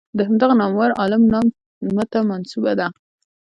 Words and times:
د 0.17 0.19
همدغه 0.27 0.53
نامور 0.61 0.89
عالم 0.99 1.21
نامه 1.33 2.05
ته 2.11 2.19
منسوبه 2.29 2.73
ده. 2.79 2.87